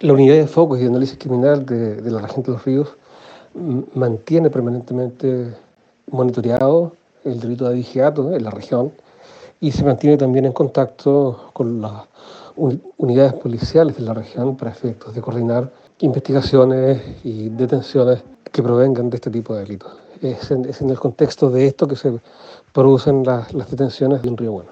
[0.00, 2.88] La unidad de focus y análisis criminal de, de la región de los ríos
[3.94, 5.54] mantiene permanentemente
[6.10, 6.92] monitoreado
[7.24, 8.92] el delito de vigiato en la región
[9.60, 11.92] y se mantiene también en contacto con las
[12.56, 18.22] unidades policiales de la región para efectos de coordinar investigaciones y detenciones
[18.52, 19.92] que provengan de este tipo de delitos.
[20.20, 22.20] Es en, es en el contexto de esto que se
[22.72, 24.70] producen las, las detenciones de un río bueno.